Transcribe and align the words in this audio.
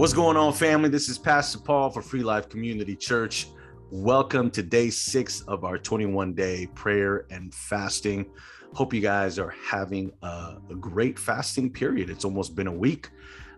What's 0.00 0.14
going 0.14 0.38
on, 0.38 0.54
family? 0.54 0.88
This 0.88 1.10
is 1.10 1.18
Pastor 1.18 1.58
Paul 1.58 1.90
for 1.90 2.00
Free 2.00 2.22
Life 2.22 2.48
Community 2.48 2.96
Church. 2.96 3.48
Welcome 3.90 4.50
to 4.52 4.62
day 4.62 4.88
six 4.88 5.42
of 5.42 5.62
our 5.62 5.76
21 5.76 6.32
day 6.32 6.68
prayer 6.74 7.26
and 7.30 7.52
fasting. 7.52 8.30
Hope 8.72 8.94
you 8.94 9.02
guys 9.02 9.38
are 9.38 9.54
having 9.62 10.10
a, 10.22 10.56
a 10.70 10.74
great 10.74 11.18
fasting 11.18 11.70
period. 11.70 12.08
It's 12.08 12.24
almost 12.24 12.56
been 12.56 12.66
a 12.66 12.72
week. 12.72 13.10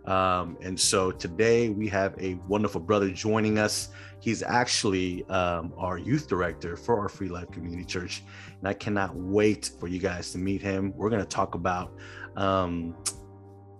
Um, 0.07 0.59
and 0.61 0.79
so 0.79 1.13
today 1.13 1.69
we 1.69 1.87
have 1.91 2.21
a 2.21 2.35
wonderful 2.49 2.81
brother 2.81 3.09
joining 3.11 3.57
us. 3.57 3.91
He's 4.19 4.43
actually 4.43 5.25
um, 5.29 5.73
our 5.79 5.97
youth 5.97 6.27
director 6.27 6.77
for 6.77 6.99
our 6.99 7.09
Free 7.09 7.29
Life 7.29 7.53
Community 7.53 7.85
Church. 7.85 8.25
And 8.59 8.67
I 8.67 8.75
cannot 8.75 9.15
wait 9.15 9.71
for 9.79 9.87
you 9.87 10.01
guys 10.01 10.33
to 10.33 10.39
meet 10.39 10.61
him. 10.61 10.93
We're 10.97 11.09
going 11.09 11.23
to 11.23 11.29
talk 11.29 11.55
about 11.55 11.93
um, 12.35 12.97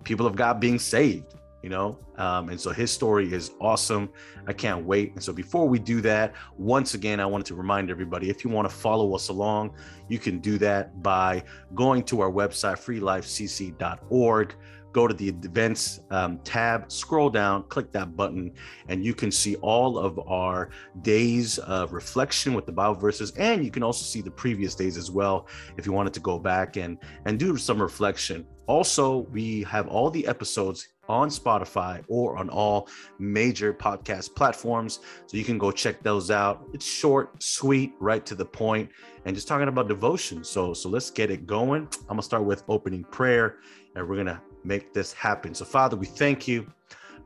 people 0.05 0.29
of 0.29 0.37
God 0.37 0.61
being 0.61 0.79
saved 0.79 1.35
you 1.63 1.69
know? 1.69 1.99
Um, 2.17 2.49
and 2.49 2.61
so 2.61 2.71
his 2.71 2.91
story 2.91 3.33
is 3.33 3.53
awesome. 3.61 4.11
I 4.47 4.53
can't 4.53 4.85
wait. 4.85 5.13
And 5.15 5.23
so 5.23 5.33
before 5.33 5.69
we 5.69 5.79
do 5.79 6.01
that 6.03 6.35
once 6.57 6.95
again 6.95 7.21
i 7.21 7.27
wanted 7.27 7.47
to 7.47 7.55
remind 7.55 7.91
everybody 7.91 8.31
if 8.31 8.45
you 8.45 8.51
want 8.51 8.69
to 8.69 8.75
follow 8.75 9.15
us 9.15 9.29
along 9.29 9.75
you 10.09 10.19
can 10.19 10.39
do 10.39 10.59
that 10.59 11.03
by 11.03 11.43
going 11.75 12.03
to 12.03 12.21
our 12.21 12.31
website 12.31 12.79
freelifecc.org 12.79 14.55
go 14.93 15.09
to 15.09 15.15
the 15.15 15.29
events 15.29 16.01
um, 16.11 16.39
tab 16.41 16.91
scroll 16.93 17.31
down 17.31 17.63
click 17.65 17.91
that 17.93 18.17
button 18.17 18.53
and 18.89 19.05
you 19.05 19.15
can 19.15 19.31
see 19.31 19.57
all 19.57 19.99
of 19.99 20.19
our 20.29 20.71
days 21.01 21.59
of 21.59 21.93
reflection 21.93 22.53
with 22.55 22.67
the 22.67 22.73
bible 22.73 22.95
verses. 22.95 23.33
And 23.33 23.65
you 23.65 23.71
can 23.71 23.83
also 23.83 24.05
see 24.05 24.21
the 24.21 24.31
previous 24.31 24.75
days 24.75 24.97
as 24.97 25.11
well 25.11 25.49
if 25.79 25.87
you 25.87 25.93
wanted 25.93 26.13
to 26.15 26.21
go 26.21 26.39
back 26.39 26.77
and 26.77 26.99
and 27.25 27.39
do 27.39 27.57
some 27.57 27.81
reflection. 27.81 28.47
Also 28.67 29.27
we 29.31 29.63
have 29.65 29.89
all 29.89 30.11
the 30.11 30.27
episodes 30.27 30.89
on 31.13 31.29
Spotify 31.29 32.03
or 32.09 32.39
on 32.39 32.49
all 32.49 32.89
major 33.19 33.75
podcast 33.75 34.35
platforms. 34.35 35.01
So 35.27 35.37
you 35.37 35.45
can 35.45 35.59
go 35.59 35.71
check 35.71 36.03
those 36.03 36.31
out. 36.31 36.67
It's 36.73 36.87
short, 36.87 37.43
sweet, 37.43 37.93
right 38.01 38.25
to 38.25 38.35
the 38.35 38.47
point, 38.47 38.91
and 39.27 39.37
just 39.37 39.47
talking 39.47 39.69
about 39.69 39.89
devotion. 39.89 40.43
So 40.43 40.73
so 40.73 40.89
let's 40.89 41.11
get 41.11 41.31
it 41.31 41.47
going. 41.47 41.87
I'm 42.01 42.17
gonna 42.17 42.23
start 42.23 42.45
with 42.45 42.65
opening 42.69 43.05
prayer, 43.05 43.59
and 43.95 44.09
we're 44.09 44.17
gonna 44.17 44.43
make 44.65 44.95
this 44.95 45.13
happen. 45.13 45.55
So 45.55 45.67
Father, 45.67 45.97
we 45.97 46.07
thank 46.07 46.49
you 46.49 46.67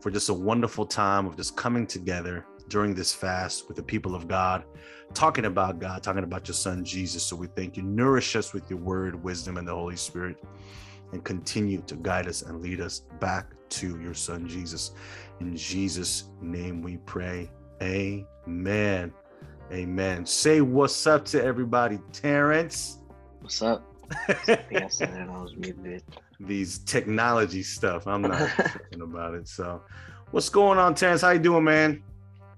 for 0.01 0.11
just 0.11 0.29
a 0.29 0.35
wonderful 0.35 0.85
time 0.85 1.27
of 1.27 1.37
just 1.37 1.57
coming 1.57 1.87
together 1.87 2.45
during 2.69 2.93
this 2.93 3.15
fast 3.15 3.69
with 3.69 3.77
the 3.77 3.83
people 3.83 4.17
of 4.17 4.27
God, 4.27 4.65
talking 5.15 5.45
about 5.45 5.79
God, 5.79 6.03
talking 6.03 6.25
about 6.25 6.49
your 6.49 6.57
son 6.57 6.85
Jesus. 6.85 7.23
So 7.23 7.37
we 7.37 7.47
thank 7.47 7.77
you. 7.77 7.85
Nourish 7.85 8.35
us 8.35 8.53
with 8.53 8.69
your 8.69 8.81
word, 8.81 9.23
wisdom, 9.23 9.57
and 9.57 9.67
the 9.67 9.75
Holy 9.75 9.95
Spirit 9.95 10.43
and 11.13 11.25
continue 11.25 11.83
to 11.83 11.97
guide 11.97 12.27
us 12.27 12.43
and 12.43 12.61
lead 12.61 12.81
us 12.81 13.01
back 13.21 13.53
to 13.69 14.01
your 14.01 14.15
son 14.15 14.47
Jesus. 14.49 14.93
In 15.41 15.57
Jesus' 15.57 16.25
name 16.41 16.83
we 16.83 16.99
pray. 16.99 17.51
Amen. 17.83 19.13
Amen. 19.73 20.27
Say 20.27 20.61
what's 20.61 21.07
up 21.07 21.25
to 21.27 21.43
everybody, 21.43 21.99
Terrence. 22.13 22.99
What's 23.41 23.63
up? 23.63 23.85
yes, 24.71 25.03
I 25.03 25.25
was 25.27 25.55
muted. 25.57 26.03
These 26.41 26.79
technology 26.81 27.63
stuff. 27.63 28.07
I'm 28.07 28.23
not 28.23 28.51
thinking 28.51 29.03
about 29.03 29.35
it. 29.35 29.49
So 29.49 29.83
what's 30.31 30.49
going 30.49 30.79
on, 30.79 30.95
Terrence? 30.95 31.23
How 31.23 31.31
you 31.31 31.39
doing, 31.39 31.65
man? 31.65 32.03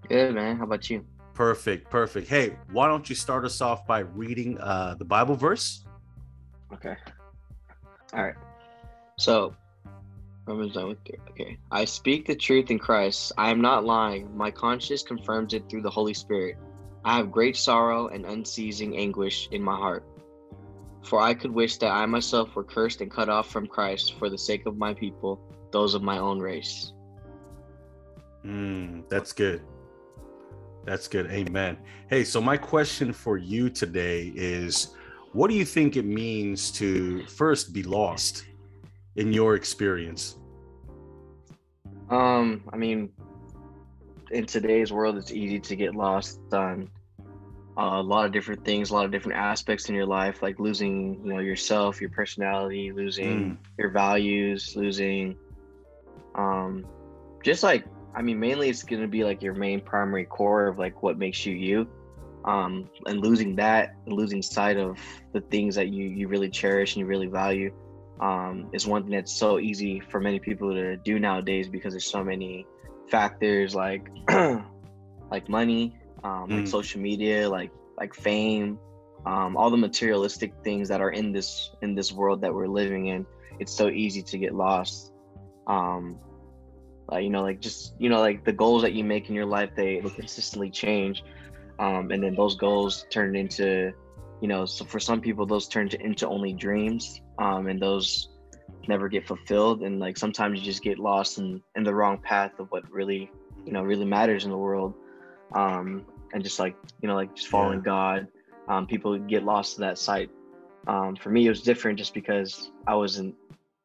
Good, 0.09 0.35
man. 0.35 0.57
How 0.57 0.65
about 0.65 0.91
you? 0.91 1.05
Perfect, 1.35 1.89
perfect. 1.89 2.29
Hey, 2.29 2.57
why 2.73 2.89
don't 2.89 3.09
you 3.09 3.15
start 3.15 3.45
us 3.45 3.61
off 3.61 3.87
by 3.87 4.01
reading 4.01 4.59
uh, 4.59 4.97
the 4.99 5.05
Bible 5.05 5.37
verse? 5.37 5.85
Okay. 6.73 6.97
All 8.13 8.23
right. 8.25 8.35
So, 9.19 9.55
Romans 10.47 10.75
9 10.75 10.97
Okay. 11.31 11.59
I 11.71 11.85
speak 11.85 12.27
the 12.27 12.35
truth 12.35 12.71
in 12.71 12.79
Christ. 12.79 13.33
I 13.37 13.51
am 13.51 13.61
not 13.61 13.85
lying. 13.85 14.35
My 14.37 14.51
conscience 14.51 15.03
confirms 15.03 15.53
it 15.53 15.69
through 15.69 15.83
the 15.83 15.91
Holy 15.91 16.15
Spirit. 16.15 16.57
I 17.05 17.17
have 17.17 17.31
great 17.31 17.57
sorrow 17.57 18.09
and 18.09 18.25
unceasing 18.25 18.97
anguish 18.97 19.49
in 19.53 19.63
my 19.63 19.77
heart. 19.77 20.05
For 21.05 21.21
I 21.21 21.35
could 21.35 21.51
wish 21.51 21.77
that 21.79 21.91
I 21.91 22.07
myself 22.07 22.55
were 22.55 22.65
cursed 22.65 23.01
and 23.01 23.11
cut 23.11 23.29
off 23.29 23.51
from 23.51 23.67
Christ 23.67 24.15
for 24.19 24.29
the 24.29 24.39
sake 24.39 24.67
of 24.67 24.77
my 24.77 24.95
people, 24.95 25.41
those 25.71 25.95
of 25.95 26.03
my 26.03 26.19
own 26.19 26.39
race. 26.39 26.93
Mm, 28.45 29.09
that's 29.09 29.33
good. 29.33 29.63
That's 30.85 31.09
good. 31.09 31.31
Amen. 31.31 31.77
Hey, 32.09 32.25
so 32.25 32.41
my 32.41 32.57
question 32.57 33.13
for 33.13 33.37
you 33.37 33.69
today 33.69 34.33
is 34.35 34.95
what 35.39 35.49
do 35.49 35.55
you 35.55 35.65
think 35.65 35.97
it 35.97 36.05
means 36.05 36.73
to 36.73 37.25
first 37.27 37.73
be 37.73 37.85
lost 37.85 38.45
in 39.15 39.33
your 39.33 39.55
experience? 39.55 40.37
Um, 42.11 42.65
I 42.73 42.77
mean, 42.77 43.11
in 44.33 44.47
today's 44.47 44.93
world, 44.93 45.17
it's 45.17 45.31
easy 45.31 45.61
to 45.61 45.77
get 45.77 45.95
lost 45.95 46.41
on 46.53 46.91
a 47.77 48.03
lot 48.03 48.27
of 48.27 48.33
different 48.33 48.65
things, 48.65 48.91
a 48.91 48.95
lot 48.95 49.05
of 49.05 49.13
different 49.13 49.39
aspects 49.39 49.89
in 49.89 49.95
your 49.95 50.07
life, 50.07 50.43
like 50.43 50.59
losing, 50.59 51.25
you 51.25 51.33
know, 51.33 51.39
yourself, 51.39 52.01
your 52.01 52.11
personality, 52.11 52.91
losing 52.91 53.53
mm. 53.53 53.57
your 53.79 53.91
values, 53.91 54.75
losing, 54.75 55.37
um, 56.35 56.85
just 57.45 57.63
like, 57.63 57.85
I 58.13 58.23
mean, 58.23 58.41
mainly 58.41 58.71
it's 58.71 58.83
going 58.83 59.03
to 59.03 59.07
be 59.07 59.23
like 59.23 59.41
your 59.41 59.55
main 59.55 59.83
primary 59.83 60.25
core 60.25 60.67
of 60.67 60.81
like 60.81 61.01
what 61.05 61.17
makes 61.17 61.47
you 61.47 61.55
you 61.55 61.89
um, 62.49 62.89
and 63.07 63.21
losing 63.21 63.55
that 63.57 63.95
and 64.07 64.15
losing 64.15 64.41
sight 64.41 64.79
of 64.79 64.99
the 65.33 65.41
things 65.43 65.75
that 65.75 65.89
you 65.89 66.07
you 66.07 66.29
really 66.29 66.49
cherish 66.49 66.95
and 66.95 67.01
you 67.01 67.07
really 67.07 67.27
value 67.27 67.71
um, 68.21 68.69
is 68.73 68.87
one 68.87 69.03
thing 69.03 69.13
that's 69.13 69.33
so 69.33 69.59
easy 69.59 70.01
for 70.01 70.19
many 70.19 70.39
people 70.39 70.73
to 70.73 70.97
do 70.97 71.19
nowadays 71.19 71.69
because 71.69 71.93
there's 71.93 72.11
so 72.11 72.25
many 72.25 72.67
factors 73.09 73.75
like 73.75 74.09
like 75.31 75.49
money 75.49 75.95
um, 76.25 76.49
mm. 76.49 76.59
like 76.59 76.67
social 76.67 77.01
media 77.01 77.49
like 77.49 77.71
like 77.99 78.15
fame 78.15 78.79
um, 79.27 79.57
all 79.57 79.69
the 79.69 79.77
materialistic 79.77 80.55
things 80.65 80.89
that 80.89 81.03
are 81.03 81.11
in 81.11 81.33
this 81.33 81.73
in 81.83 81.95
this 81.95 82.13
world 82.13 82.41
that 82.41 82.55
we're 82.55 82.69
living 82.69 83.07
in. 83.09 83.27
It's 83.59 83.75
so 83.75 83.89
easy 83.89 84.23
to 84.23 84.39
get 84.39 84.55
lost. 84.55 85.13
Um 85.67 86.19
like 87.11 87.25
you 87.25 87.31
know 87.31 87.43
like 87.43 87.61
just 87.61 87.95
you 87.99 88.09
know 88.09 88.21
like 88.21 88.45
the 88.45 88.53
goals 88.53 88.83
that 88.83 88.93
you 88.93 89.05
make 89.05 89.29
in 89.29 89.35
your 89.35 89.47
life 89.47 89.71
they, 89.75 90.01
they 90.01 90.11
consistently 90.11 90.71
change 90.71 91.25
um, 91.79 92.11
and 92.11 92.23
then 92.23 92.35
those 92.35 92.57
goals 92.57 93.07
turn 93.11 93.37
into 93.37 93.93
you 94.41 94.49
know 94.49 94.65
so 94.65 94.85
for 94.85 95.01
some 95.01 95.21
people 95.21 95.47
those 95.47 95.69
turn 95.69 95.89
to, 95.89 96.01
into 96.01 96.27
only 96.29 96.53
dreams 96.53 97.21
um, 97.39 97.67
and 97.69 97.81
those 97.81 98.29
never 98.89 99.09
get 99.09 99.27
fulfilled. 99.27 99.83
And 99.83 100.01
like 100.01 100.17
sometimes 100.17 100.59
you 100.59 100.65
just 100.65 100.83
get 100.83 100.99
lost 100.99 101.39
in 101.39 101.63
in 101.77 101.85
the 101.85 101.95
wrong 101.95 102.19
path 102.19 102.59
of 102.59 102.71
what 102.71 102.91
really 102.91 103.31
you 103.65 103.73
know 103.73 103.83
really 103.83 104.07
matters 104.07 104.45
in 104.45 104.51
the 104.51 104.57
world. 104.57 104.95
Um, 105.53 106.05
and 106.33 106.43
just 106.43 106.59
like 106.59 106.77
you 107.01 107.09
know 107.09 107.15
like 107.15 107.35
just 107.35 107.49
following 107.49 107.79
yeah. 107.79 107.85
god 107.85 108.29
um, 108.69 108.87
people 108.87 109.19
get 109.19 109.45
lost 109.45 109.79
in 109.79 109.83
that 109.83 109.99
sight. 109.99 110.31
Um, 110.87 111.17
for 111.17 111.31
me 111.31 111.45
it 111.45 111.51
was 111.51 111.61
different 111.61 111.99
just 111.99 112.15
because 112.15 112.71
i 112.87 112.95
wasn't 112.95 113.35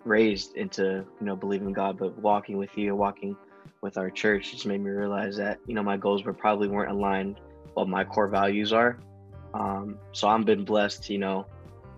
raised 0.06 0.56
into 0.56 1.04
you 1.20 1.26
know 1.26 1.36
believing 1.36 1.74
god 1.74 1.98
but 1.98 2.18
walking 2.20 2.58
with 2.58 2.78
you 2.78 2.96
walking 2.96 3.36
with 3.82 3.98
our 3.98 4.10
church 4.10 4.52
just 4.52 4.66
made 4.66 4.80
me 4.80 4.90
realize 4.90 5.36
that 5.36 5.60
you 5.68 5.74
know 5.74 5.84
my 5.84 5.98
goals 5.98 6.24
were 6.24 6.34
probably 6.34 6.70
weren't 6.70 6.92
aligned 6.92 7.42
what 7.74 7.88
my 7.88 8.04
core 8.04 8.28
values 8.28 8.74
are. 8.74 9.00
Um, 9.54 10.00
so 10.12 10.28
I've 10.28 10.46
been 10.46 10.66
blessed, 10.66 11.10
you 11.10 11.18
know, 11.18 11.46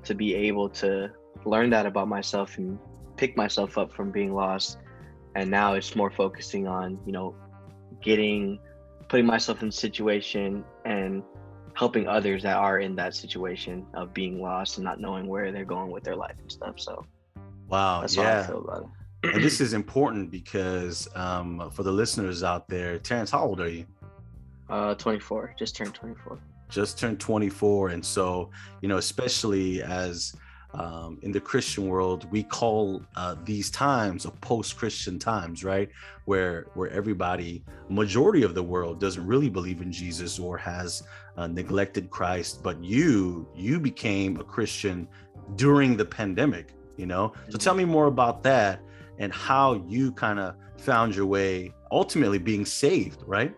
to 0.04 0.14
be 0.14 0.36
able 0.36 0.70
to 0.70 1.12
learn 1.46 1.70
that 1.72 1.86
about 1.86 2.08
myself 2.08 2.58
and 2.58 2.78
pick 3.18 3.38
myself 3.38 3.78
up 3.78 3.94
from 3.94 4.12
being 4.12 4.34
lost. 4.34 4.78
And 5.36 5.50
now 5.50 5.74
it's 5.74 5.96
more 5.96 6.12
focusing 6.12 6.68
on, 6.68 7.00
you 7.06 7.12
know, 7.12 7.36
getting, 8.02 8.60
putting 9.10 9.26
myself 9.26 9.64
in 9.64 9.72
situation 9.72 10.64
and 10.86 11.24
helping 11.74 12.08
others 12.08 12.42
that 12.44 12.56
are 12.56 12.80
in 12.80 12.96
that 12.96 13.14
situation 13.14 13.86
of 13.94 14.14
being 14.14 14.42
lost 14.42 14.78
and 14.78 14.86
not 14.86 15.00
knowing 15.00 15.28
where 15.28 15.52
they're 15.52 15.66
going 15.66 15.92
with 15.92 16.04
their 16.04 16.16
life 16.16 16.36
and 16.40 16.52
stuff. 16.52 16.80
So, 16.80 17.06
wow, 17.68 18.02
that's 18.02 18.16
yeah. 18.16 18.40
I 18.40 18.44
feel 18.44 18.64
about 18.64 18.90
it. 19.24 19.36
and 19.36 19.44
this 19.44 19.60
is 19.62 19.74
important 19.74 20.32
because 20.32 21.08
um, 21.16 21.70
for 21.72 21.84
the 21.84 21.92
listeners 21.92 22.44
out 22.44 22.68
there, 22.70 22.98
Terrence, 22.98 23.32
how 23.32 23.46
old 23.46 23.60
are 23.60 23.68
you? 23.70 23.86
Uh, 24.70 24.96
24. 24.96 25.56
Just 25.58 25.76
turned 25.76 25.94
24. 25.94 26.40
Just 26.70 26.98
turned 26.98 27.20
24, 27.20 27.90
and 27.90 28.04
so 28.04 28.50
you 28.82 28.88
know, 28.88 28.98
especially 28.98 29.84
as 29.84 30.36
um, 30.74 31.20
in 31.22 31.32
the 31.32 31.40
Christian 31.40 31.88
world, 31.88 32.30
we 32.32 32.44
call 32.44 33.02
uh, 33.16 33.36
these 33.46 33.70
times 33.70 34.26
of 34.26 34.40
post-Christian 34.42 35.20
times, 35.20 35.64
right? 35.64 35.90
Where 36.26 36.68
where 36.74 36.90
everybody, 36.90 37.64
majority 37.88 38.44
of 38.44 38.56
the 38.56 38.64
world, 38.64 39.00
doesn't 39.00 39.26
really 39.26 39.50
believe 39.50 39.82
in 39.82 39.92
Jesus 39.92 40.40
or 40.40 40.58
has 40.58 41.04
uh, 41.38 41.48
neglected 41.48 42.10
Christ. 42.10 42.64
But 42.64 42.84
you 42.84 43.48
you 43.56 43.80
became 43.80 44.40
a 44.40 44.44
Christian 44.44 45.08
during 45.56 45.96
the 45.96 46.06
pandemic, 46.06 46.74
you 46.98 47.06
know. 47.06 47.34
So 47.36 47.42
mm-hmm. 47.42 47.58
tell 47.58 47.76
me 47.76 47.86
more 47.86 48.08
about 48.08 48.44
that 48.44 48.80
and 49.20 49.32
how 49.32 49.86
you 49.88 50.12
kind 50.12 50.40
of 50.40 50.56
found 50.78 51.16
your 51.16 51.26
way, 51.26 51.74
ultimately 51.92 52.38
being 52.38 52.66
saved, 52.66 53.24
right? 53.26 53.56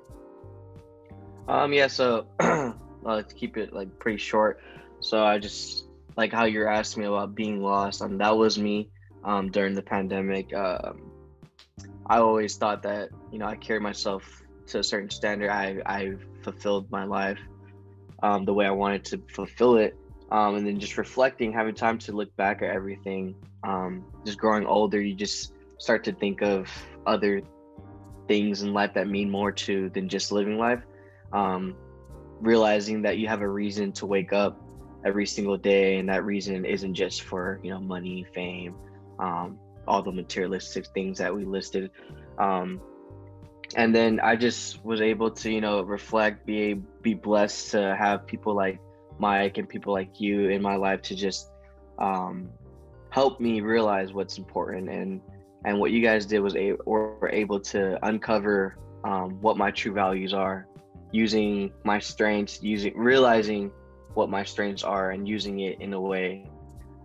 Um, 1.47 1.71
yeah, 1.73 1.88
so 1.88 2.27
uh, 2.39 2.73
to 3.05 3.35
keep 3.35 3.57
it 3.57 3.73
like 3.73 3.97
pretty 3.99 4.17
short. 4.17 4.59
So 4.99 5.23
I 5.23 5.38
just 5.39 5.85
like 6.17 6.33
how 6.33 6.45
you're 6.45 6.67
asking 6.67 7.03
me 7.03 7.07
about 7.07 7.35
being 7.35 7.61
lost. 7.61 8.01
Um, 8.01 8.17
that 8.17 8.35
was 8.35 8.57
me 8.57 8.89
um, 9.23 9.49
during 9.49 9.73
the 9.73 9.81
pandemic. 9.81 10.53
Um, 10.53 11.11
I 12.05 12.17
always 12.17 12.55
thought 12.57 12.83
that 12.83 13.09
you 13.31 13.39
know 13.39 13.45
I 13.45 13.55
carried 13.55 13.81
myself 13.81 14.44
to 14.67 14.79
a 14.79 14.83
certain 14.83 15.09
standard. 15.09 15.49
I 15.49 15.81
I 15.85 16.13
fulfilled 16.41 16.91
my 16.91 17.03
life 17.03 17.39
um, 18.23 18.45
the 18.45 18.53
way 18.53 18.65
I 18.65 18.71
wanted 18.71 19.05
to 19.05 19.21
fulfill 19.33 19.77
it, 19.77 19.95
um, 20.31 20.55
and 20.55 20.67
then 20.67 20.79
just 20.79 20.97
reflecting, 20.97 21.53
having 21.53 21.75
time 21.75 21.97
to 22.00 22.11
look 22.11 22.35
back 22.35 22.61
at 22.61 22.69
everything. 22.69 23.35
Um, 23.63 24.05
just 24.25 24.38
growing 24.38 24.65
older, 24.65 25.00
you 25.00 25.13
just 25.13 25.53
start 25.77 26.03
to 26.05 26.11
think 26.11 26.41
of 26.41 26.69
other 27.05 27.41
things 28.27 28.63
in 28.63 28.73
life 28.73 28.93
that 28.95 29.07
mean 29.07 29.29
more 29.29 29.51
to 29.51 29.89
than 29.89 30.09
just 30.09 30.31
living 30.31 30.57
life. 30.57 30.81
Um, 31.33 31.75
realizing 32.39 33.01
that 33.01 33.18
you 33.18 33.27
have 33.27 33.41
a 33.41 33.47
reason 33.47 33.91
to 33.94 34.06
wake 34.06 34.33
up 34.33 34.62
every 35.06 35.25
single 35.25 35.57
day, 35.57 35.97
and 35.97 36.09
that 36.09 36.24
reason 36.25 36.65
isn't 36.65 36.94
just 36.94 37.24
for 37.24 37.59
you 37.63 37.71
know 37.71 37.79
money, 37.79 38.25
fame, 38.33 38.75
um, 39.19 39.57
all 39.88 40.01
the 40.01 40.12
materialistic 40.12 40.88
things 40.94 41.18
that 41.18 41.33
we 41.33 41.45
listed. 41.45 41.91
Um, 42.38 42.81
and 43.75 43.94
then 43.94 44.19
I 44.21 44.35
just 44.35 44.83
was 44.85 45.01
able 45.01 45.31
to 45.31 45.51
you 45.51 45.62
know 45.62 45.81
reflect, 45.81 46.45
be 46.45 46.75
be 47.01 47.13
blessed 47.13 47.71
to 47.71 47.95
have 47.95 48.25
people 48.27 48.56
like 48.56 48.79
Mike 49.19 49.57
and 49.57 49.68
people 49.68 49.94
like 49.94 50.19
you 50.19 50.50
in 50.50 50.62
my 50.62 50.75
life 50.75 51.01
to 51.03 51.15
just 51.15 51.50
um, 52.00 52.50
help 53.09 53.39
me 53.39 53.62
realize 53.62 54.13
what's 54.13 54.38
important 54.38 54.89
and 54.89 55.21
and 55.65 55.79
what 55.79 55.91
you 55.91 56.01
guys 56.01 56.25
did 56.25 56.39
was 56.39 56.56
a 56.56 56.74
were 56.85 57.29
able 57.33 57.59
to 57.59 57.97
uncover 58.06 58.77
um, 59.03 59.41
what 59.41 59.57
my 59.57 59.71
true 59.71 59.94
values 59.94 60.33
are 60.33 60.66
using 61.12 61.71
my 61.83 62.00
strengths 62.00 62.62
using 62.62 62.98
realizing 62.98 63.71
what 64.13 64.30
my 64.30 64.44
strengths 64.44 64.83
are 64.83 65.12
and 65.12 65.27
using 65.27 65.59
it 65.62 65.80
in 65.80 65.94
a 65.94 66.00
way 66.00 66.50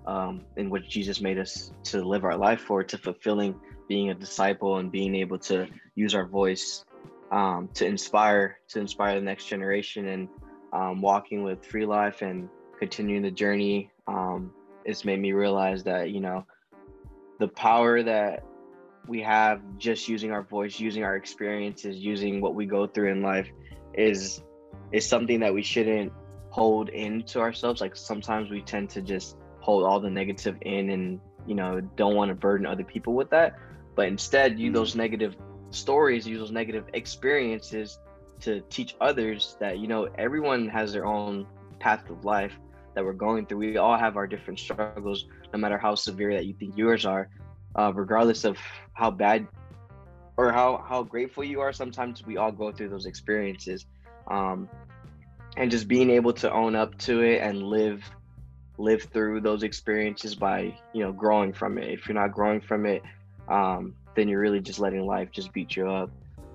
um, 0.07 0.45
in 0.57 0.71
which 0.71 0.89
jesus 0.89 1.21
made 1.21 1.39
us 1.39 1.73
to 1.85 2.03
live 2.03 2.25
our 2.25 2.37
life 2.37 2.61
for 2.61 2.83
to 2.83 2.99
fulfilling 2.99 3.55
being 3.89 4.11
a 4.11 4.15
disciple 4.15 4.79
and 4.79 4.91
being 4.91 5.15
able 5.15 5.39
to 5.39 5.67
use 5.95 6.15
our 6.15 6.27
voice 6.27 6.85
um, 7.31 7.69
to 7.75 7.87
inspire 7.87 8.59
to 8.69 8.81
inspire 8.81 9.15
the 9.15 9.25
next 9.25 9.47
generation 9.47 10.09
and 10.09 10.29
um, 10.73 11.01
walking 11.01 11.43
with 11.43 11.65
free 11.65 11.87
life 11.87 12.23
and 12.23 12.49
continuing 12.79 13.23
the 13.23 13.31
journey 13.31 13.91
um, 14.09 14.53
it's 14.85 15.05
made 15.05 15.21
me 15.21 15.33
realize 15.33 15.85
that 15.85 16.11
you 16.11 16.21
know 16.21 16.45
the 17.39 17.49
power 17.49 18.03
that 18.03 18.43
we 19.07 19.21
have 19.21 19.61
just 19.79 20.09
using 20.09 20.33
our 20.33 20.43
voice 20.43 20.79
using 20.79 21.05
our 21.05 21.17
experiences 21.17 21.97
using 21.97 22.41
what 22.41 22.55
we 22.55 22.67
go 22.67 22.87
through 22.87 23.11
in 23.11 23.23
life 23.23 23.49
is 23.95 24.43
is 24.93 25.07
something 25.07 25.41
that 25.41 25.53
we 25.53 25.63
shouldn't 25.63 26.13
hold 26.51 26.89
into 26.91 27.41
ourselves. 27.41 27.81
Like 27.81 27.97
sometimes 27.97 28.51
we 28.51 28.61
tend 28.61 28.91
to 28.91 29.03
just 29.03 29.37
hold 29.61 29.85
all 29.85 30.01
the 30.01 30.11
negative 30.11 30.57
in 30.63 30.91
and 30.91 31.21
you 31.47 31.55
know 31.55 31.81
don't 31.97 32.15
want 32.15 32.29
to 32.31 32.35
burden 32.35 32.67
other 32.67 32.85
people 32.85 33.15
with 33.15 33.31
that. 33.31 33.59
But 33.95 34.09
instead 34.09 34.59
use 34.59 34.69
mm-hmm. 34.69 34.75
those 34.75 34.95
negative 34.95 35.37
stories 35.71 36.27
use 36.27 36.39
those 36.39 36.51
negative 36.51 36.85
experiences 36.93 37.99
to 38.41 38.61
teach 38.63 38.95
others 39.01 39.57
that 39.61 39.79
you 39.79 39.89
know 39.89 40.09
everyone 40.19 40.69
has 40.69 40.93
their 40.93 41.07
own 41.07 41.47
path 41.79 42.09
of 42.11 42.25
life 42.25 42.59
that 42.95 43.05
we're 43.05 43.13
going 43.15 43.47
through. 43.47 43.59
We 43.59 43.77
all 43.79 43.97
have 43.97 44.17
our 44.17 44.27
different 44.27 44.59
struggles 44.59 45.27
no 45.53 45.59
matter 45.59 45.79
how 45.79 45.95
severe 45.95 46.35
that 46.35 46.45
you 46.45 46.55
think 46.55 46.77
yours 46.77 47.07
are 47.07 47.31
uh, 47.75 47.93
regardless 47.95 48.45
of 48.45 48.59
how 48.95 49.11
bad 49.11 49.47
or 50.43 50.53
how 50.53 50.85
how 50.89 51.03
grateful 51.03 51.45
you 51.45 51.61
are 51.61 51.73
sometimes 51.73 52.27
we 52.27 52.37
all 52.37 52.51
go 52.51 52.73
through 52.73 52.89
those 52.89 53.07
experiences 53.07 53.87
um, 54.29 54.69
and 55.57 55.71
just 55.71 55.87
being 55.87 56.11
able 56.11 56.33
to 56.33 56.51
own 56.53 56.75
up 56.75 56.97
to 56.99 57.23
it 57.23 57.41
and 57.41 57.63
live 57.63 58.03
live 58.79 59.03
through 59.13 59.41
those 59.41 59.63
experiences 59.63 60.35
by 60.35 60.75
you 60.93 61.03
know 61.05 61.13
growing 61.13 61.53
from 61.53 61.79
it. 61.79 61.89
If 61.91 62.09
you're 62.09 62.15
not 62.15 62.33
growing 62.33 62.61
from 62.61 62.87
it 62.87 63.03
um, 63.49 63.95
then 64.17 64.29
you're 64.29 64.41
really 64.41 64.61
just 64.61 64.81
letting 64.81 65.07
life 65.07 65.31
just 65.31 65.53
beat 65.53 65.77
you 65.77 65.89
up. 65.89 66.11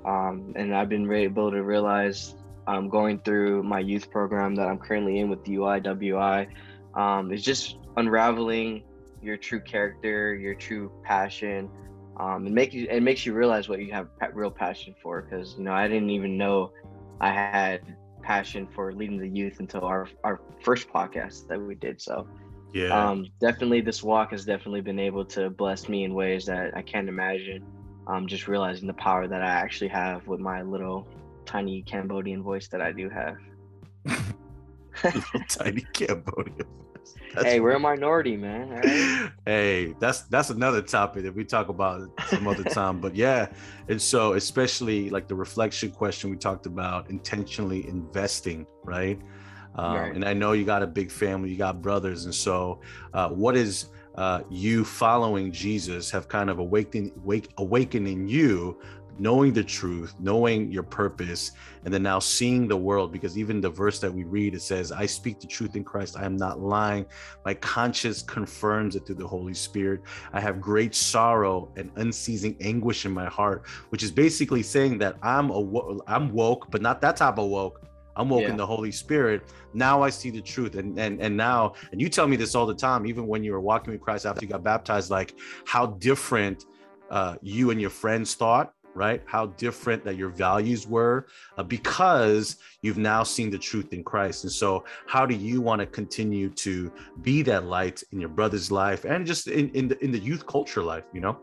Um, 0.06 0.54
and 0.56 0.75
i've 0.75 0.90
been 0.90 1.12
able 1.12 1.51
to 1.51 1.63
realize 1.63 2.36
um, 2.68 2.90
going 2.90 3.19
through 3.19 3.63
my 3.63 3.80
youth 3.80 4.10
program 4.10 4.56
that 4.56 4.68
i'm 4.68 4.78
currently 4.78 5.19
in 5.19 5.30
with 5.30 5.44
uiwi 5.44 6.48
um, 6.95 7.31
is 7.31 7.44
just 7.44 7.78
unraveling 7.98 8.83
your 9.22 9.38
true 9.38 9.60
character, 9.60 10.36
your 10.36 10.56
true 10.56 10.92
passion, 11.04 11.69
um, 12.19 12.46
and 12.46 12.56
make 12.56 12.74
you 12.74 12.88
it 12.90 13.02
makes 13.02 13.25
you 13.25 13.34
realize 13.34 13.69
what 13.69 13.80
you 13.80 13.92
have 13.92 14.08
real 14.34 14.52
passion 14.52 14.96
for. 15.02 15.22
Because 15.22 15.56
you 15.58 15.64
know, 15.64 15.74
I 15.74 15.88
didn't 15.88 16.10
even 16.10 16.38
know 16.38 16.72
I 17.22 17.31
had 17.31 17.81
passion 18.22 18.68
for 18.75 18.94
leading 18.94 19.18
the 19.18 19.28
youth 19.28 19.60
until 19.60 19.84
our 19.84 20.08
our 20.24 20.42
first 20.62 20.90
podcast 20.90 21.48
that 21.48 21.60
we 21.60 21.75
did. 21.75 22.02
So 22.02 22.28
yeah, 22.74 23.10
um, 23.10 23.28
definitely 23.40 23.81
this 23.81 24.04
walk 24.04 24.31
has 24.31 24.46
definitely 24.46 24.81
been 24.81 25.00
able 25.00 25.25
to 25.25 25.50
bless 25.50 25.88
me 25.88 26.04
in 26.04 26.14
ways 26.14 26.46
that 26.46 26.75
I 26.75 26.81
can't 26.81 27.10
imagine. 27.10 27.64
Um, 28.08 28.25
just 28.25 28.48
realizing 28.48 28.88
the 28.88 28.94
power 28.94 29.28
that 29.28 29.42
I 29.42 29.50
actually 29.50 29.90
have 29.90 30.25
with 30.28 30.40
my 30.40 30.62
little 30.62 31.06
tiny 31.46 31.81
Cambodian 31.81 32.42
voice 32.42 32.69
that 32.69 32.81
I 32.81 32.94
do 32.94 33.10
have. 33.10 33.36
little 35.04 35.42
tiny 35.50 35.86
Cambodian 35.94 36.68
hey, 37.36 37.59
we're 37.59 37.71
a 37.71 37.80
minority, 37.80 38.38
man. 38.38 38.69
Right? 38.69 39.31
hey, 39.45 39.95
that's 40.00 40.21
that's 40.24 40.50
another 40.50 40.81
topic 40.81 41.24
that 41.24 41.36
we 41.36 41.44
talk 41.44 41.69
about 41.69 42.09
some 42.27 42.48
other 42.48 42.63
time. 42.69 43.00
But 43.00 43.15
yeah, 43.15 43.48
and 43.88 44.01
so 44.01 44.33
especially 44.33 45.09
like 45.09 45.27
the 45.27 45.36
reflection 45.36 45.92
question 45.92 46.30
we 46.30 46.38
talked 46.38 46.65
about, 46.65 47.09
intentionally 47.09 47.88
investing, 47.88 48.65
right? 48.83 49.19
Um, 49.75 49.95
right. 49.95 50.15
And 50.15 50.25
I 50.25 50.33
know 50.33 50.54
you 50.54 50.65
got 50.65 50.81
a 50.81 50.88
big 50.88 51.12
family, 51.12 51.51
you 51.51 51.57
got 51.57 51.81
brothers, 51.81 52.25
and 52.25 52.33
so 52.33 52.81
uh, 53.13 53.30
what 53.30 53.56
is 53.56 53.89
uh, 54.15 54.42
you 54.50 54.83
following 54.83 55.51
Jesus 55.51 56.09
have 56.09 56.27
kind 56.27 56.50
of 56.50 56.57
awakening, 56.57 57.12
wake, 57.24 57.51
awakening 57.57 58.27
you 58.27 58.80
knowing 59.19 59.54
the 59.54 59.64
truth, 59.64 60.16
knowing 60.19 60.72
your 60.72 60.84
purpose, 60.84 61.52
and 61.86 61.94
then 61.94 62.04
now 62.04 62.19
seeing 62.19 62.68
the 62.68 62.78
world. 62.78 63.12
Because 63.12 63.38
even 63.38 63.62
the 63.62 63.69
verse 63.69 64.00
that 64.00 64.14
we 64.14 64.24
read, 64.24 64.54
it 64.54 64.62
says, 64.62 64.92
I 64.92 65.06
speak 65.06 65.40
the 65.40 65.48
truth 65.48 65.75
in 65.75 65.84
Christ. 65.84 66.18
I 66.18 66.25
am 66.25 66.38
not 66.38 66.60
lying. 66.60 67.06
My 67.46 67.54
conscience 67.54 68.22
confirms 68.22 68.96
it 68.96 69.06
through 69.06 69.16
the 69.16 69.28
Holy 69.28 69.54
Spirit. 69.54 70.02
I 70.34 70.40
have 70.40 70.62
great 70.62 70.96
sorrow 70.96 71.72
and 71.75 71.92
unceasing 71.96 72.58
anguish 72.62 73.06
in 73.06 73.12
my 73.12 73.25
heart, 73.25 73.68
which 73.90 74.04
is 74.04 74.12
basically 74.12 74.64
saying 74.64 74.98
that 75.00 75.18
I'm 75.22 75.50
a, 75.52 75.98
I'm 76.08 76.31
woke, 76.31 76.69
but 76.72 76.81
not 76.81 77.02
that 77.02 77.18
type 77.18 77.38
of 77.38 77.50
woke. 77.50 77.81
I'm 78.18 78.30
woke 78.30 78.42
yeah. 78.42 78.50
in 78.50 78.58
the 78.58 78.66
Holy 78.66 78.92
Spirit. 78.92 79.44
Now 79.74 80.02
I 80.02 80.10
see 80.10 80.31
the 80.31 80.42
truth. 80.42 80.75
And 80.75 80.98
and 80.98 81.22
and 81.22 81.38
now, 81.38 81.75
and 81.92 82.02
you 82.02 82.10
tell 82.10 82.28
me 82.28 82.36
this 82.36 82.56
all 82.56 82.66
the 82.66 82.74
time, 82.74 83.06
even 83.06 83.28
when 83.28 83.44
you 83.44 83.52
were 83.52 83.62
walking 83.62 83.94
with 83.94 84.02
Christ 84.02 84.25
after 84.25 84.44
you 84.44 84.52
got 84.52 84.64
baptized, 84.64 85.12
like 85.12 85.36
how 85.66 85.86
different 85.86 86.66
uh, 87.09 87.36
you 87.42 87.69
and 87.69 87.80
your 87.80 87.90
friends 87.90 88.33
thought 88.33 88.74
right? 88.97 89.21
How 89.25 89.45
different 89.45 90.04
that 90.04 90.18
your 90.18 90.30
values 90.30 90.87
were 90.87 91.27
uh, 91.57 91.63
because 91.63 92.57
you've 92.81 92.97
now 92.97 93.23
seen 93.23 93.49
the 93.49 93.57
truth 93.57 93.94
in 93.94 94.04
Christ. 94.04 94.44
And 94.44 94.51
so, 94.51 94.83
how 95.06 95.25
do 95.25 95.35
you 95.35 95.61
want 95.61 95.80
to 95.80 95.85
continue 95.85 96.49
to 96.49 96.92
be 97.21 97.42
that 97.44 97.66
light 97.66 98.04
in 98.11 98.19
your 98.19 98.30
brother's 98.30 98.71
life 98.71 99.06
and 99.06 99.25
just 99.25 99.47
in, 99.47 99.69
in 99.69 99.87
the 99.87 100.04
in 100.04 100.11
the 100.11 100.19
youth 100.19 100.45
culture 100.45 100.83
life? 100.83 101.06
You 101.13 101.21
know? 101.21 101.39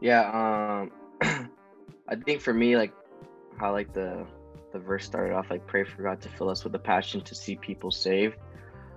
Yeah, 0.00 0.30
um, 0.30 0.90
I 2.08 2.16
think 2.24 2.40
for 2.42 2.52
me, 2.52 2.76
like 2.76 2.92
how 3.58 3.72
like 3.72 3.92
the 3.92 4.26
the 4.72 4.78
verse 4.78 5.04
started 5.04 5.34
off, 5.34 5.50
like 5.50 5.66
pray 5.66 5.84
for 5.84 6.02
God 6.02 6.20
to 6.20 6.28
fill 6.28 6.50
us 6.50 6.62
with 6.62 6.72
the 6.72 6.78
passion 6.78 7.20
to 7.22 7.34
see 7.34 7.56
people 7.56 7.90
saved. 7.90 8.36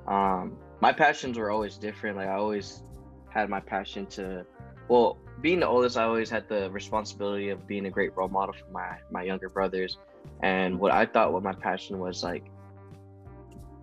Um, 0.07 0.57
my 0.81 0.91
passions 0.91 1.37
were 1.37 1.51
always 1.51 1.77
different. 1.77 2.17
Like 2.17 2.27
I 2.27 2.33
always 2.33 2.83
had 3.29 3.49
my 3.49 3.59
passion 3.59 4.05
to, 4.07 4.45
well, 4.87 5.17
being 5.41 5.59
the 5.59 5.67
oldest, 5.67 5.97
I 5.97 6.03
always 6.03 6.29
had 6.29 6.47
the 6.49 6.69
responsibility 6.71 7.49
of 7.49 7.67
being 7.67 7.85
a 7.85 7.89
great 7.89 8.15
role 8.15 8.27
model 8.27 8.53
for 8.53 8.71
my 8.71 8.97
my 9.09 9.23
younger 9.23 9.49
brothers. 9.49 9.97
And 10.41 10.79
what 10.79 10.91
I 10.91 11.05
thought 11.05 11.33
what 11.33 11.43
my 11.43 11.53
passion 11.53 11.99
was 11.99 12.23
like 12.23 12.43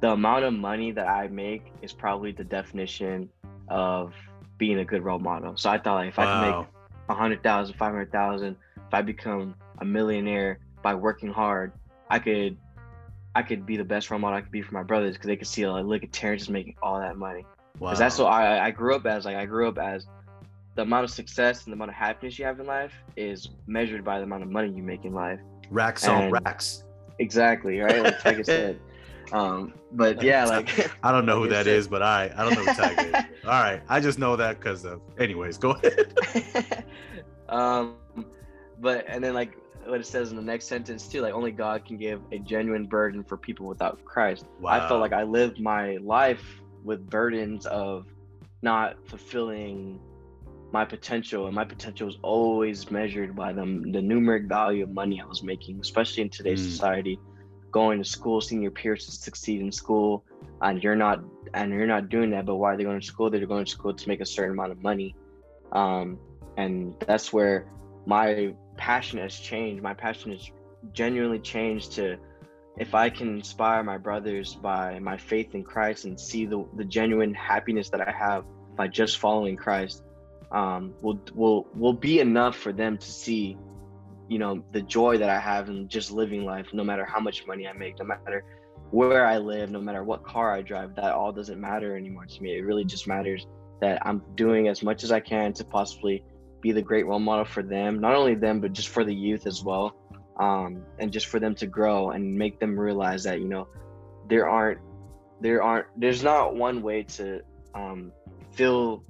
the 0.01 0.11
amount 0.11 0.45
of 0.45 0.53
money 0.53 0.93
that 0.93 1.09
I 1.09 1.29
make 1.29 1.73
is 1.83 1.93
probably 1.93 2.33
the 2.33 2.45
definition 2.45 3.29
of 3.69 4.13
being 4.59 4.79
a 4.79 4.85
good 4.85 5.03
role 5.03 5.19
model. 5.19 5.57
So 5.57 5.71
I 5.71 5.79
thought 5.79 5.95
like 5.95 6.09
if 6.11 6.19
wow. 6.19 6.25
I 6.25 6.51
can 6.51 6.59
make 6.61 6.69
a 7.09 7.15
hundred 7.15 7.43
thousand, 7.43 7.77
five 7.77 7.93
hundred 7.93 8.13
thousand, 8.13 8.57
if 8.77 8.93
I 8.93 9.03
become 9.03 9.55
a 9.81 9.85
millionaire 9.85 10.59
by 10.83 10.95
working 10.95 11.31
hard, 11.31 11.73
I 12.11 12.19
could 12.19 12.57
I 13.35 13.43
could 13.43 13.67
be 13.67 13.77
the 13.77 13.85
best 13.85 14.11
role 14.11 14.21
model 14.21 14.39
I 14.39 14.43
could 14.43 14.53
be 14.53 14.63
for 14.63 14.75
my 14.75 14.83
brothers 14.83 15.15
because 15.15 15.27
they 15.27 15.37
could 15.37 15.47
see 15.47 15.67
like 15.67 15.85
look 15.85 16.03
at 16.03 16.13
Terrence 16.13 16.43
is 16.43 16.51
making 16.51 16.77
all 16.83 17.01
that 17.01 17.17
money. 17.17 17.45
Because 17.75 17.99
wow. 17.99 18.05
that's 18.05 18.19
what 18.19 18.27
I 18.27 18.67
I 18.67 18.71
grew 18.71 18.95
up 18.95 19.07
as. 19.07 19.25
Like 19.25 19.37
I 19.37 19.47
grew 19.47 19.69
up 19.69 19.79
as 19.79 20.07
the 20.77 20.83
amount 20.83 21.05
of 21.05 21.11
success 21.11 21.65
and 21.65 21.73
the 21.73 21.75
amount 21.75 21.91
of 21.91 21.97
happiness 21.97 22.39
you 22.39 22.45
have 22.45 22.61
in 22.61 22.67
life 22.67 22.93
is 23.17 23.49
measured 23.67 24.05
by 24.05 24.19
the 24.19 24.25
amount 24.25 24.43
of 24.43 24.51
money 24.51 24.71
you 24.71 24.83
make 24.83 25.05
in 25.05 25.13
life. 25.13 25.41
Racks 25.71 26.05
and 26.05 26.27
on 26.27 26.31
racks. 26.31 26.85
Exactly, 27.19 27.81
right? 27.81 28.03
Like 28.03 28.19
Tyga 28.19 28.45
said. 28.45 28.79
Um, 29.33 29.75
but 29.93 30.23
yeah, 30.23 30.45
like 30.45 30.91
I 31.03 31.11
don't 31.11 31.27
know 31.27 31.43
who 31.43 31.49
that 31.49 31.67
is, 31.67 31.89
but 31.89 32.03
I 32.03 32.31
I 32.37 32.45
don't 32.45 32.55
know 32.55 32.73
who 32.73 32.81
Tyga 32.81 33.09
is. 33.09 33.25
All 33.45 33.51
right, 33.51 33.83
I 33.89 34.01
just 34.01 34.19
know 34.19 34.37
that 34.37 34.61
because 34.61 34.85
of. 34.85 35.01
Anyways, 35.19 35.59
go 35.59 35.71
ahead. 35.71 36.85
um, 37.49 37.97
but 38.79 39.07
and 39.09 39.25
then 39.25 39.35
like 39.35 39.57
what 39.87 39.99
it 39.99 40.07
says 40.07 40.31
in 40.31 40.37
the 40.37 40.43
next 40.43 40.67
sentence 40.67 41.09
too, 41.09 41.23
like 41.23 41.33
only 41.33 41.53
God 41.53 41.87
can 41.87 41.97
give 41.97 42.21
a 42.33 42.39
genuine 42.39 42.85
burden 42.85 43.25
for 43.25 43.37
people 43.37 43.67
without 43.67 44.05
Christ. 44.05 44.45
Wow. 44.61 44.73
I 44.73 44.89
felt 44.89 45.01
like 45.01 45.13
I 45.13 45.23
lived 45.23 45.59
my 45.59 45.97
life 46.03 46.45
with 46.85 47.09
burdens 47.09 47.67
of 47.67 48.07
not 48.63 48.97
fulfilling 49.09 50.01
my 50.73 50.85
potential, 50.85 51.47
and 51.47 51.55
my 51.55 51.65
potential 51.65 52.07
was 52.07 52.19
always 52.23 52.91
measured 52.91 53.35
by 53.37 53.53
the 53.53 53.63
the 53.63 54.01
numeric 54.01 54.49
value 54.49 54.83
of 54.83 54.91
money 54.91 55.21
I 55.21 55.27
was 55.27 55.43
making, 55.43 55.81
especially 55.81 56.23
in 56.25 56.31
today's 56.31 56.61
mm. 56.61 56.71
society. 56.71 57.19
Going 57.71 58.03
to 58.03 58.09
school, 58.09 58.41
seeing 58.41 58.63
your 58.63 58.71
peers 58.71 59.07
succeed 59.07 59.61
in 59.61 59.71
school, 59.71 60.25
and 60.63 60.83
you're 60.83 60.97
not, 60.97 61.23
and 61.53 61.73
you're 61.73 61.87
not 61.87 62.09
doing 62.09 62.31
that. 62.31 62.47
But 62.47 62.57
why 62.57 62.73
are 62.73 62.77
they 62.77 62.85
going 62.85 63.01
to 63.01 63.07
school? 63.07 63.29
They're 63.29 63.47
going 63.47 63.65
to 63.65 63.71
school 63.71 63.93
to 63.95 64.09
make 64.09 64.21
a 64.21 64.27
certain 64.27 64.53
amount 64.53 64.73
of 64.73 64.83
money, 64.83 65.15
um, 65.73 66.19
and 66.57 66.95
that's 67.07 67.33
where 67.33 67.69
my 68.07 68.55
passion 68.77 69.19
has 69.19 69.39
changed. 69.39 69.83
My 69.83 69.95
passion 69.95 70.33
has 70.33 70.51
genuinely 70.93 71.41
changed 71.41 71.93
to 71.93 72.17
if 72.79 72.95
I 72.95 73.09
can 73.09 73.37
inspire 73.37 73.83
my 73.83 73.97
brothers 73.97 74.55
by 74.55 74.99
my 74.99 75.17
faith 75.17 75.55
in 75.55 75.65
Christ 75.65 76.05
and 76.05 76.19
see 76.19 76.45
the, 76.45 76.67
the 76.77 76.85
genuine 76.85 77.35
happiness 77.35 77.89
that 77.91 78.07
I 78.07 78.13
have 78.13 78.45
by 78.77 78.89
just 78.89 79.19
following 79.19 79.57
Christ, 79.57 80.03
um, 80.53 80.95
will 81.03 81.21
will 81.35 81.67
will 81.75 81.93
be 81.93 82.21
enough 82.21 82.57
for 82.57 82.73
them 82.73 82.99
to 82.99 83.07
see, 83.07 83.57
you 84.29 84.39
know, 84.39 84.63
the 84.73 84.83
joy 84.83 85.19
that 85.19 85.29
I 85.29 85.39
have 85.39 85.69
in 85.69 85.89
just 85.89 86.11
living 86.11 86.45
life, 86.45 86.67
no 86.73 86.85
matter 86.85 87.05
how 87.05 87.21
much 87.21 87.47
money 87.47 87.67
I 87.67 87.73
make, 87.73 87.99
no 87.99 88.05
matter 88.05 88.45
where 88.91 89.27
I 89.27 89.39
live, 89.39 89.71
no 89.71 89.81
matter 89.81 90.05
what 90.05 90.23
car 90.23 90.53
I 90.53 90.63
drive. 90.63 90.95
That 90.97 91.13
all 91.13 91.33
doesn't 91.33 91.61
matter 91.61 91.97
anymore 91.97 92.27
to 92.27 92.43
me. 92.43 92.57
It 92.57 92.63
really 92.63 92.85
just 92.85 93.07
matters 93.07 93.47
that 93.81 94.05
I'm 94.07 94.23
doing 94.37 94.69
as 94.69 94.83
much 94.83 95.05
as 95.05 95.13
I 95.13 95.21
can 95.21 95.53
to 95.55 95.65
possibly 95.65 96.23
be 96.63 96.73
the 96.73 96.83
great 96.83 97.07
role 97.07 97.19
model 97.19 97.45
for 97.45 97.63
them, 97.63 98.01
not 98.01 98.15
only 98.15 98.35
them, 98.35 98.61
but 98.61 98.73
just 98.73 98.89
for 98.89 99.05
the 99.05 99.15
youth 99.15 99.47
as 99.47 99.63
well 99.63 99.95
um, 100.39 100.83
and 100.99 101.13
just 101.13 101.27
for 101.27 101.41
them 101.41 101.55
to 101.57 101.67
grow 101.67 102.11
and 102.11 102.37
make 102.37 102.59
them 102.61 102.79
realize 102.79 103.25
that 103.25 103.41
you 103.41 103.49
know 103.49 103.69
there 104.29 104.49
aren't 104.49 104.81
there 105.41 105.63
aren't 105.63 105.87
there's 105.97 106.23
not 106.23 106.55
one 106.55 106.83
way 106.83 107.03
to 107.03 107.41
um, 107.75 108.13
feel 108.53 109.03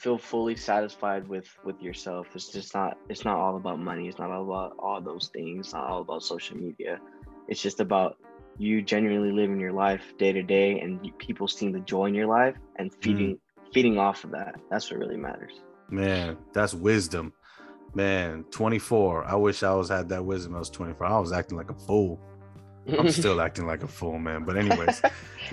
feel 0.00 0.18
fully 0.18 0.56
satisfied 0.56 1.26
with 1.28 1.46
with 1.64 1.80
yourself 1.82 2.26
it's 2.34 2.48
just 2.48 2.74
not 2.74 2.96
it's 3.08 3.24
not 3.24 3.36
all 3.36 3.56
about 3.56 3.78
money 3.78 4.08
it's 4.08 4.18
not 4.18 4.30
all 4.30 4.44
about 4.44 4.74
all 4.78 5.00
those 5.00 5.30
things 5.34 5.66
it's 5.66 5.74
not 5.74 5.84
all 5.84 6.00
about 6.00 6.22
social 6.22 6.56
media 6.56 6.98
it's 7.48 7.60
just 7.60 7.80
about 7.80 8.16
you 8.58 8.82
genuinely 8.82 9.30
living 9.30 9.60
your 9.60 9.72
life 9.72 10.14
day 10.18 10.32
to 10.32 10.42
day 10.42 10.80
and 10.80 11.16
people 11.18 11.46
seeing 11.46 11.72
the 11.72 11.80
joy 11.80 12.06
in 12.06 12.14
your 12.14 12.26
life 12.26 12.56
and 12.76 12.94
feeding 13.02 13.34
mm. 13.34 13.72
feeding 13.74 13.98
off 13.98 14.24
of 14.24 14.30
that 14.30 14.54
that's 14.70 14.90
what 14.90 14.98
really 14.98 15.16
matters 15.16 15.60
man 15.90 16.36
that's 16.52 16.74
wisdom 16.74 17.32
Man, 17.94 18.44
24. 18.50 19.24
I 19.24 19.34
wish 19.34 19.62
I 19.62 19.74
was 19.74 19.88
had 19.88 20.08
that 20.10 20.24
wisdom. 20.24 20.54
I 20.54 20.60
was 20.60 20.70
24. 20.70 21.06
I 21.06 21.18
was 21.18 21.32
acting 21.32 21.58
like 21.58 21.70
a 21.70 21.74
fool. 21.74 22.20
I'm 22.86 23.10
still 23.10 23.40
acting 23.40 23.66
like 23.66 23.82
a 23.82 23.88
fool, 23.88 24.18
man. 24.18 24.44
But 24.44 24.56
anyways, 24.56 25.02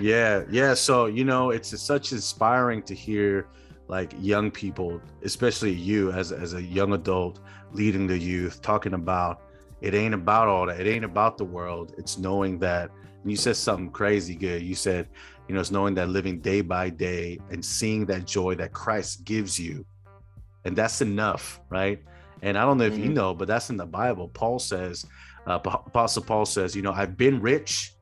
yeah, 0.00 0.44
yeah. 0.50 0.74
So 0.74 1.06
you 1.06 1.24
know, 1.24 1.50
it's 1.50 1.78
such 1.80 2.12
inspiring 2.12 2.82
to 2.84 2.94
hear 2.94 3.48
like 3.88 4.12
young 4.20 4.50
people, 4.50 5.00
especially 5.22 5.72
you 5.72 6.12
as 6.12 6.30
as 6.32 6.54
a 6.54 6.62
young 6.62 6.92
adult 6.92 7.40
leading 7.72 8.06
the 8.06 8.18
youth, 8.18 8.62
talking 8.62 8.94
about 8.94 9.42
it 9.80 9.94
ain't 9.94 10.14
about 10.14 10.48
all 10.48 10.66
that. 10.66 10.80
It 10.80 10.86
ain't 10.86 11.04
about 11.04 11.38
the 11.38 11.44
world. 11.44 11.94
It's 11.98 12.18
knowing 12.18 12.58
that. 12.60 12.90
And 13.22 13.30
you 13.30 13.36
said 13.36 13.56
something 13.56 13.90
crazy 13.90 14.34
good. 14.34 14.62
You 14.62 14.74
said, 14.74 15.08
you 15.48 15.54
know, 15.54 15.60
it's 15.60 15.70
knowing 15.70 15.94
that 15.94 16.08
living 16.08 16.40
day 16.40 16.60
by 16.60 16.90
day 16.90 17.38
and 17.50 17.64
seeing 17.64 18.04
that 18.06 18.26
joy 18.26 18.54
that 18.56 18.72
Christ 18.72 19.24
gives 19.24 19.58
you, 19.58 19.84
and 20.64 20.76
that's 20.76 21.00
enough, 21.00 21.60
right? 21.70 22.02
And 22.42 22.56
I 22.56 22.62
don't 22.62 22.78
know 22.78 22.84
if 22.84 22.94
mm-hmm. 22.94 23.04
you 23.04 23.08
know, 23.10 23.34
but 23.34 23.48
that's 23.48 23.70
in 23.70 23.76
the 23.76 23.86
Bible. 23.86 24.28
Paul 24.28 24.58
says, 24.58 25.04
uh, 25.46 25.58
Apostle 25.64 26.22
Paul 26.22 26.44
says, 26.44 26.76
you 26.76 26.82
know, 26.82 26.92
I've 26.92 27.16
been 27.16 27.40
rich, 27.40 27.94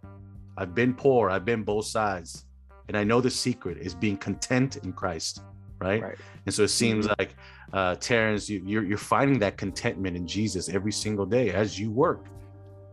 I've 0.58 0.74
been 0.74 0.94
poor, 0.94 1.30
I've 1.30 1.44
been 1.44 1.62
both 1.62 1.86
sides. 1.86 2.44
And 2.88 2.96
I 2.96 3.04
know 3.04 3.20
the 3.20 3.30
secret 3.30 3.78
is 3.78 3.94
being 3.94 4.16
content 4.16 4.76
in 4.76 4.92
Christ, 4.92 5.42
right? 5.80 6.02
right. 6.02 6.16
And 6.44 6.54
so 6.54 6.64
it 6.64 6.68
seems 6.68 7.06
mm-hmm. 7.06 7.14
like, 7.18 7.34
uh, 7.72 7.96
Terrence, 7.96 8.48
you, 8.48 8.62
you're, 8.64 8.84
you're 8.84 8.98
finding 8.98 9.38
that 9.40 9.56
contentment 9.56 10.16
in 10.16 10.26
Jesus 10.26 10.68
every 10.68 10.92
single 10.92 11.26
day 11.26 11.50
as 11.50 11.78
you 11.78 11.90
work 11.90 12.26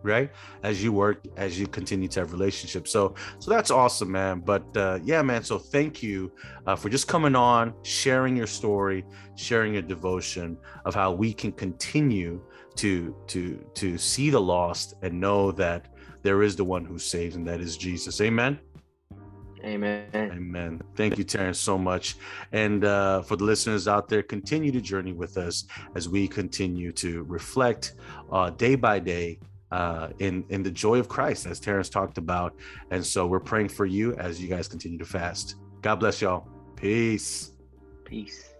right 0.03 0.29
as 0.63 0.83
you 0.83 0.91
work 0.91 1.25
as 1.37 1.57
you 1.57 1.65
continue 1.65 2.07
to 2.07 2.19
have 2.19 2.31
relationships 2.33 2.91
so 2.91 3.15
so 3.39 3.49
that's 3.49 3.71
awesome 3.71 4.11
man 4.11 4.39
but 4.39 4.65
uh 4.75 4.99
yeah 5.03 5.21
man 5.21 5.43
so 5.43 5.57
thank 5.57 6.03
you 6.03 6.31
uh, 6.67 6.75
for 6.75 6.89
just 6.89 7.07
coming 7.07 7.35
on 7.35 7.73
sharing 7.83 8.35
your 8.35 8.47
story 8.47 9.05
sharing 9.35 9.73
your 9.73 9.81
devotion 9.81 10.57
of 10.85 10.93
how 10.93 11.11
we 11.11 11.33
can 11.33 11.51
continue 11.51 12.41
to 12.75 13.15
to 13.27 13.65
to 13.73 13.97
see 13.97 14.29
the 14.29 14.39
lost 14.39 14.95
and 15.01 15.17
know 15.17 15.51
that 15.51 15.87
there 16.21 16.43
is 16.43 16.55
the 16.55 16.63
one 16.63 16.83
who 16.83 16.99
saves 16.99 17.35
and 17.35 17.47
that 17.47 17.61
is 17.61 17.77
jesus 17.77 18.19
amen 18.19 18.59
Amen. 19.63 20.05
Amen. 20.13 20.81
Thank 20.95 21.17
you, 21.17 21.23
Terrence, 21.23 21.59
so 21.59 21.77
much. 21.77 22.17
And 22.51 22.83
uh, 22.83 23.21
for 23.21 23.37
the 23.37 23.45
listeners 23.45 23.87
out 23.87 24.09
there, 24.09 24.21
continue 24.21 24.71
to 24.71 24.81
journey 24.81 25.13
with 25.13 25.37
us 25.37 25.65
as 25.95 26.09
we 26.09 26.27
continue 26.27 26.91
to 26.93 27.23
reflect 27.23 27.93
uh, 28.31 28.49
day 28.49 28.75
by 28.75 28.99
day 28.99 29.39
uh, 29.71 30.09
in 30.19 30.43
in 30.49 30.63
the 30.63 30.71
joy 30.71 30.99
of 30.99 31.07
Christ, 31.07 31.45
as 31.45 31.59
Terrence 31.59 31.89
talked 31.89 32.17
about. 32.17 32.55
And 32.91 33.03
so 33.05 33.25
we're 33.25 33.39
praying 33.39 33.69
for 33.69 33.85
you 33.85 34.13
as 34.15 34.41
you 34.41 34.47
guys 34.47 34.67
continue 34.67 34.99
to 34.99 35.05
fast. 35.05 35.55
God 35.81 35.95
bless 35.95 36.21
y'all. 36.21 36.47
Peace. 36.75 37.53
Peace. 38.05 38.52